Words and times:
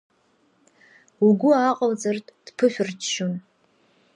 Угәы 1.25 1.51
ааҟалҵартә, 1.55 2.31
дԥышәырччон. 2.45 3.33